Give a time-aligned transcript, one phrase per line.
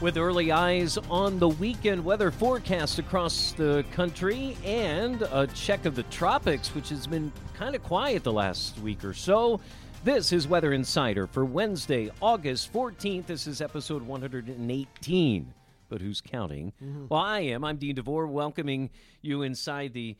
[0.00, 5.94] With early eyes on the weekend weather forecast across the country and a check of
[5.94, 9.60] the tropics, which has been kind of quiet the last week or so.
[10.02, 13.26] This is Weather Insider for Wednesday, August 14th.
[13.26, 15.54] This is episode 118.
[15.90, 16.72] But who's counting?
[16.82, 17.06] Mm-hmm.
[17.10, 17.62] Well, I am.
[17.62, 18.88] I'm Dean DeVore, welcoming
[19.20, 20.16] you inside the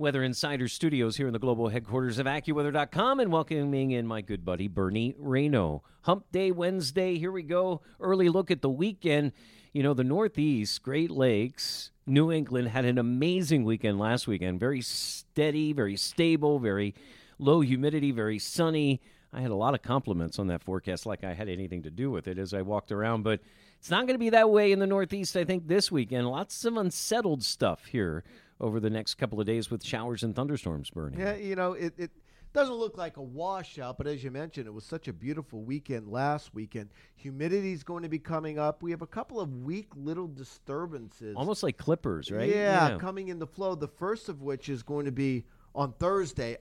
[0.00, 4.46] Weather Insider Studios here in the global headquarters of AccuWeather.com and welcoming in my good
[4.46, 5.82] buddy Bernie Rayno.
[6.04, 7.82] Hump Day Wednesday, here we go.
[8.00, 9.32] Early look at the weekend.
[9.74, 14.58] You know, the Northeast, Great Lakes, New England had an amazing weekend last weekend.
[14.58, 16.94] Very steady, very stable, very
[17.38, 19.02] low humidity, very sunny.
[19.32, 22.10] I had a lot of compliments on that forecast, like I had anything to do
[22.10, 23.40] with it as I walked around, but
[23.78, 26.28] it's not going to be that way in the Northeast, I think, this weekend.
[26.28, 28.24] Lots of unsettled stuff here
[28.60, 31.18] over the next couple of days with showers and thunderstorms, Bernie.
[31.18, 32.10] Yeah, you know, it, it
[32.52, 36.08] doesn't look like a washout, but as you mentioned, it was such a beautiful weekend
[36.08, 36.90] last weekend.
[37.14, 38.82] Humidity is going to be coming up.
[38.82, 41.36] We have a couple of weak little disturbances.
[41.36, 42.48] Almost like clippers, right?
[42.48, 43.76] Yeah, coming in the flow.
[43.76, 46.58] The first of which is going to be on Thursday.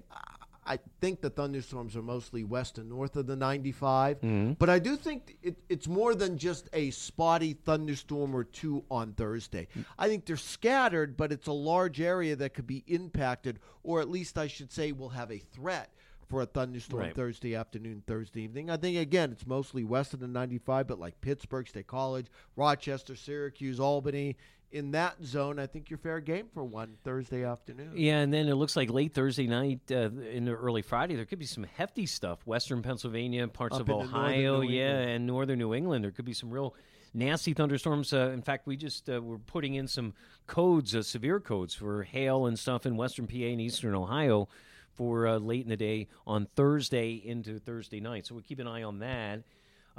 [0.70, 4.54] I think the thunderstorms are mostly west and north of the 95, Mm-hmm.
[4.54, 9.14] but I do think it, it's more than just a spotty thunderstorm or two on
[9.14, 9.68] Thursday.
[9.98, 14.10] I think they're scattered, but it's a large area that could be impacted, or at
[14.10, 15.90] least I should say will have a threat
[16.28, 17.16] for a thunderstorm Right.
[17.16, 18.70] Thursday afternoon, Thursday evening.
[18.70, 23.16] I think, again, it's mostly west of the 95, but like Pittsburgh State College, Rochester,
[23.16, 24.38] Syracuse, Albany,
[24.72, 27.94] in that zone, I think you're fair game for one Thursday afternoon.
[27.96, 31.40] Yeah, and then it looks like late Thursday night uh, into early Friday, there could
[31.40, 32.46] be some hefty stuff.
[32.46, 36.04] Western Pennsylvania, parts Up of Ohio, yeah, and northern New England.
[36.04, 36.76] There could be some real
[37.14, 38.14] nasty thunderstorms.
[38.14, 40.14] Uh, in fact, we just uh, were putting in some
[40.48, 44.48] codes, uh, severe codes for hail and stuff in western PA and eastern Ohio
[44.96, 48.28] for uh, late in the day on Thursday into Thursday night.
[48.28, 49.44] So we'll keep an eye on that.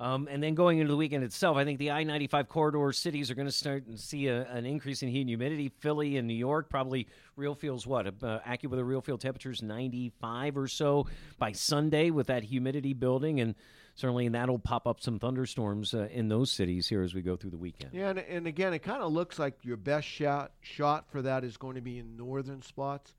[0.00, 3.30] Um, and then going into the weekend itself, I think the I 95 corridor cities
[3.30, 5.70] are going to start to see a, an increase in heat and humidity.
[5.80, 7.06] Philly and New York probably
[7.36, 8.06] real feels what?
[8.06, 11.06] Uh, AccuWeather real feel temperatures 95 or so
[11.38, 13.40] by Sunday with that humidity building.
[13.40, 13.54] And
[13.94, 17.50] certainly that'll pop up some thunderstorms uh, in those cities here as we go through
[17.50, 17.92] the weekend.
[17.92, 21.44] Yeah, and, and again, it kind of looks like your best shot shot for that
[21.44, 23.12] is going to be in northern spots.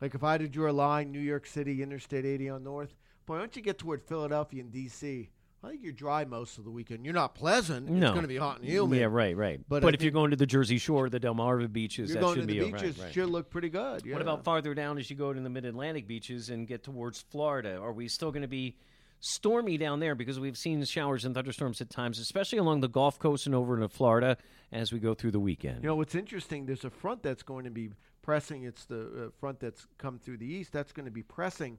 [0.00, 2.94] Like if I had to draw a line, New York City, Interstate 80 on north.
[3.26, 5.28] Boy, once you get toward Philadelphia and D.C.,
[5.64, 7.04] I think you're dry most of the weekend.
[7.04, 7.88] You're not pleasant.
[7.88, 8.06] No.
[8.08, 8.98] It's going to be hot and humid.
[8.98, 9.60] Yeah, right, right.
[9.68, 12.34] But But, if you're going to the Jersey Shore, the Delmarva beaches, You're that going
[12.34, 12.98] should to the be all right, beaches.
[12.98, 13.12] right.
[13.14, 14.04] Should look pretty good.
[14.04, 14.12] Yeah.
[14.12, 17.20] What about farther down as you go to the mid Atlantic beaches and get towards
[17.22, 17.78] Florida?
[17.78, 18.76] Are we still going to be
[19.20, 20.14] stormy down there?
[20.14, 23.74] Because we've seen showers and thunderstorms at times, especially along the Gulf Coast and over
[23.74, 24.36] into Florida
[24.70, 25.82] as we go through the weekend.
[25.82, 26.66] You know what's interesting?
[26.66, 27.90] There's a front that's going to be
[28.22, 28.64] pressing.
[28.64, 30.72] It's the uh, front that's come through the east.
[30.72, 31.78] That's going to be pressing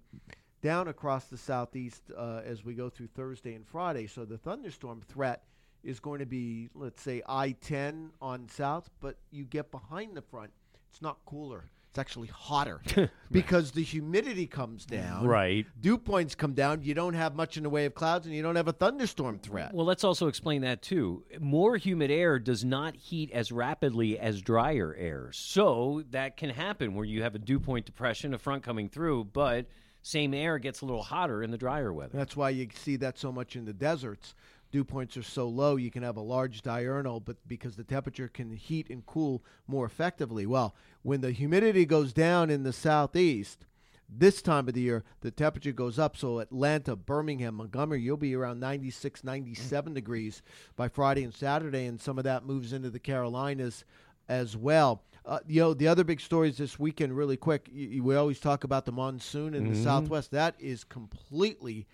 [0.66, 4.08] down across the southeast uh, as we go through Thursday and Friday.
[4.08, 5.44] So the thunderstorm threat
[5.84, 8.90] is going to be, let's say, I-10 on south.
[9.00, 10.50] But you get behind the front,
[10.90, 11.66] it's not cooler.
[11.92, 12.82] It's actually hotter
[13.32, 15.28] because the humidity comes down.
[15.28, 15.68] Right.
[15.80, 16.82] Dew points come down.
[16.82, 19.38] You don't have much in the way of clouds, and you don't have a thunderstorm
[19.38, 19.72] threat.
[19.72, 21.26] Well, let's also explain that too.
[21.40, 25.30] More humid air does not heat as rapidly as drier air.
[25.32, 29.26] So that can happen where you have a dew point depression, a front coming through,
[29.26, 29.68] but
[30.06, 32.16] same air gets a little hotter in the drier weather.
[32.16, 34.36] That's why you see that so much in the deserts.
[34.72, 38.28] Dew points are so low, you can have a large diurnal, but because the temperature
[38.28, 40.46] can heat and cool more effectively.
[40.46, 43.66] Well, when the humidity goes down in the southeast,
[44.08, 46.16] this time of the year, the temperature goes up.
[46.16, 50.44] So Atlanta, Birmingham, Montgomery, you'll be around 96, 97 degrees
[50.76, 53.84] by Friday and Saturday, and some of that moves into the Carolinas
[54.30, 55.02] as well.
[55.26, 57.68] Uh, you know, the other big stories this weekend, really quick.
[57.74, 60.30] y y- we always talk about the monsoon in the Southwest.
[60.32, 61.88] That is completely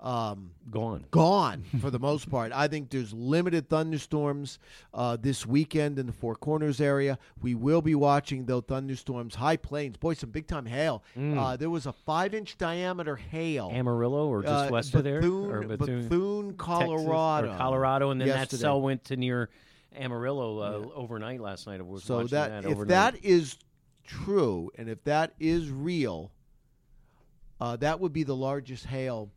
[0.00, 1.04] um, Gone.
[1.10, 2.52] gone for the most part.
[2.52, 4.58] I think there's limited thunderstorms
[4.94, 7.18] uh, this weekend in the Four Corners area.
[7.42, 11.02] We will be watching though thunderstorms, high plains, boy, some big time hail.
[11.16, 13.70] Uh, there was a five inch diameter hail.
[13.72, 15.20] Amarillo or just uh, west of there?
[15.20, 19.50] Bethune, Or Bethune, Texas, Colorado, or Colorado, and then that cell went to near
[19.96, 21.80] Amarillo uh, overnight last night.
[21.80, 22.88] I was So watching that, that, if overnight.
[23.14, 23.58] that is
[24.04, 26.32] true and if that is real,
[27.60, 29.30] uh, that would be the largest hail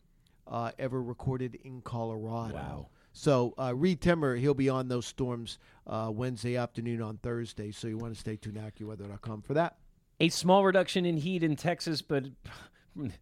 [0.48, 2.53] uh, ever recorded in Colorado.
[2.53, 2.88] Wow.
[3.13, 5.57] So uh, Reed Timmer, he'll be on those storms
[5.88, 7.71] uh, Wednesday afternoon on Thursday.
[7.71, 9.77] So you want to stay tuned to AccuWeather.com for that.
[10.19, 12.25] A small reduction in heat in Texas, but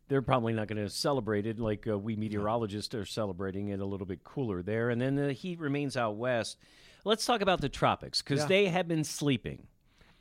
[0.07, 3.85] they're probably not going to celebrate it like uh, we meteorologists are celebrating it a
[3.85, 4.89] little bit cooler there.
[4.89, 6.57] And then the heat remains out west.
[7.05, 8.47] Let's talk about the tropics because Yeah.
[8.47, 9.67] they have been sleeping.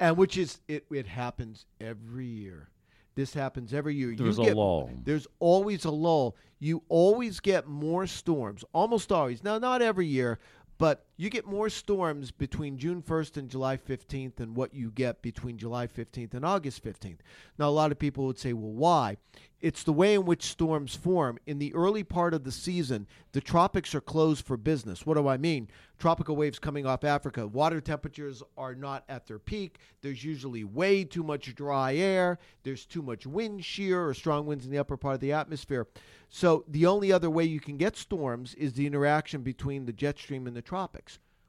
[0.01, 2.69] and which is it, it happens every year.
[3.17, 4.15] This happens every year.
[4.15, 4.91] There's you a lull.
[5.05, 6.37] There's always a lull.
[6.61, 9.43] You always get more storms, almost always.
[9.43, 10.39] Now, not every year,
[10.79, 15.21] but you get more storms between June 1st and July 15th than what you get
[15.21, 17.19] between July 15th and August 15th.
[17.59, 19.17] Now, a lot of people would say, well, why?
[19.61, 21.39] It's the way in which storms form.
[21.45, 25.05] In the early part of the season, the tropics are closed for business.
[25.05, 25.69] What do I mean?
[25.99, 27.45] Tropical waves coming off Africa.
[27.45, 29.81] Water temperatures are not at their peak.
[30.01, 32.39] There's usually way too much dry air.
[32.63, 35.89] There's too much wind shear or strong winds in the upper part of the atmosphere.
[36.29, 40.19] So the only other way you can get storms is the interaction between the jet
[40.19, 41.08] stream and the tropics.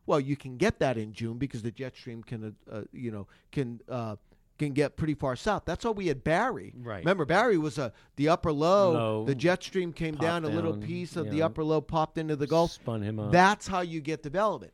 [0.09, 3.11] Well, you can get that in June because the jet stream can, uh, uh, you
[3.11, 4.15] know, can uh,
[4.57, 5.65] can get pretty far south.
[5.65, 6.73] That's why we had Barry.
[6.75, 6.97] Right.
[6.97, 8.91] Remember, Barry was a the upper low.
[8.91, 9.25] Low.
[9.25, 12.35] The jet stream came Popped down, a little piece of the upper low popped into
[12.35, 12.71] the Gulf.
[12.71, 13.31] Spun him up.
[13.31, 14.73] That's how you get development.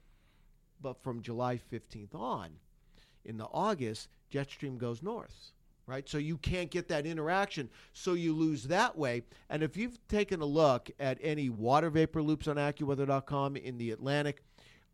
[0.81, 2.51] But from July 15th on,
[3.25, 5.51] in the August, jet stream goes north,
[5.85, 6.07] right?
[6.07, 7.69] So you can't get that interaction.
[7.91, 9.23] So you lose that way.
[9.49, 13.91] And if you've taken a look at any water vapor loops on AccuWeather.com in the
[13.91, 14.41] Atlantic,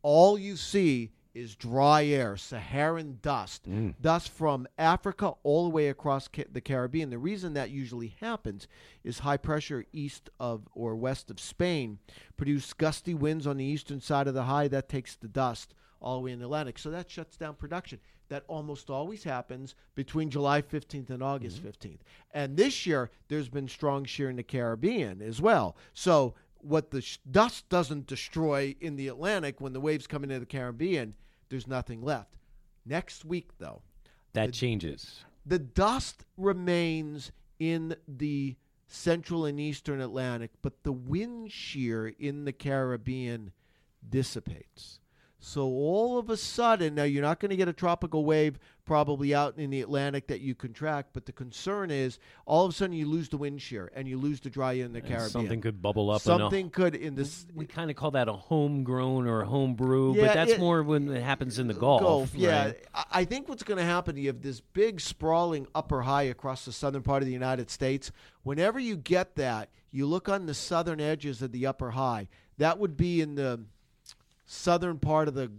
[0.03, 3.93] all you see is dry air, Saharan dust, mm.
[4.01, 7.09] dust from Africa all the way across ca- the Caribbean.
[7.09, 8.67] The reason that usually happens
[9.03, 11.99] is high pressure east of or west of Spain
[12.35, 16.15] produce gusty winds on the eastern side of the high that takes the dust all
[16.15, 16.77] the way in the Atlantic.
[16.77, 17.99] So that shuts down production.
[18.29, 21.67] That almost always happens between July 15th and August mm-hmm.
[21.67, 21.99] 15th.
[22.33, 25.75] And this year, there's been strong shear in the Caribbean as well.
[25.93, 30.39] So what the sh- dust doesn't destroy in the Atlantic when the waves come into
[30.39, 31.15] the Caribbean,
[31.49, 32.37] there's nothing left.
[32.85, 33.81] Next week, though,
[34.33, 35.25] that changes.
[35.45, 38.55] the dust remains in the
[38.87, 43.51] central and eastern Atlantic, but the wind shear in the Caribbean
[44.09, 45.00] dissipates.
[45.43, 49.33] So all of a sudden, now you're not going to get a tropical wave probably
[49.33, 52.73] out in the Atlantic that you can track, but the concern is all of a
[52.75, 55.07] sudden you lose the wind shear and you lose the dry air in the And
[55.07, 55.29] Caribbean.
[55.31, 56.17] Something could bubble up.
[56.21, 59.73] a- Something could in this we kind of call that a homegrown or a home
[59.73, 62.35] brew, Yeah, but that's it- more when it happens in the uh, Gulf.
[62.35, 62.65] yeah.
[62.65, 62.85] right?
[62.93, 66.65] I- I think what's going to happen, you have this big sprawling upper high across
[66.65, 68.11] the southern part of the United States.
[68.43, 72.27] Whenever you get that, you look on the southern edges of the upper high.
[72.59, 73.61] That would be in the
[74.51, 75.51] southern part of the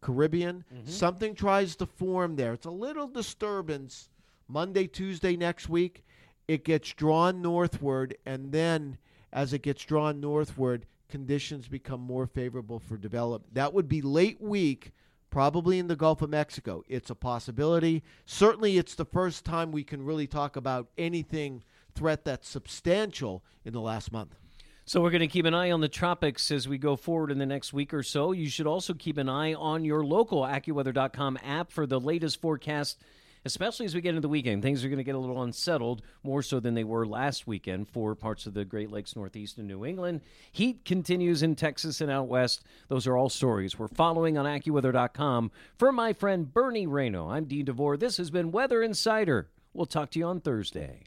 [0.00, 0.64] Caribbean.
[0.74, 0.90] Mm-hmm.
[0.90, 2.54] Something tries to form there.
[2.54, 4.08] It's a little disturbance.
[4.48, 6.04] Monday, Tuesday next week,
[6.48, 8.98] it gets drawn northward, and then
[9.32, 13.54] as it gets drawn northward, conditions become more favorable for development.
[13.54, 14.92] That would be late week,
[15.28, 16.82] probably in the Gulf of Mexico.
[16.88, 18.02] It's a possibility.
[18.26, 21.62] Certainly, it's the first time we can really talk about anything
[21.94, 24.34] threat that's substantial in the last month.
[24.84, 27.38] So we're going to keep an eye on the tropics as we go forward in
[27.38, 28.32] the next week or so.
[28.32, 32.98] You should also keep an eye on your local AccuWeather.com app for the latest forecast,
[33.44, 34.62] especially as we get into the weekend.
[34.62, 37.88] Things are going to get a little unsettled, more so than they were last weekend
[37.88, 40.22] for parts of the Great Lakes Northeast and New England.
[40.50, 42.64] Heat continues in Texas and out west.
[42.88, 45.52] Those are all stories we're following on AccuWeather.com.
[45.78, 47.96] For my friend Bernie Rayno, I'm Dean DeVore.
[47.96, 49.50] This has been Weather Insider.
[49.72, 51.04] We'll talk to you on Thursday.